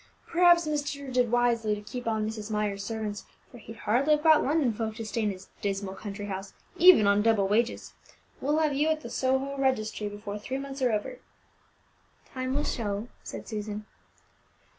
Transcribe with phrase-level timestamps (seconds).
[0.29, 2.49] "P'r'aps master did wisely to keep on Mrs.
[2.49, 6.25] Myers' servants, for he'd hardly have got London folk to stay in his dismal country
[6.25, 7.93] house, even on double wages.
[8.41, 11.19] We'll have you at the Soho registry before three months are over."
[12.33, 13.85] "Time will show," said Susan.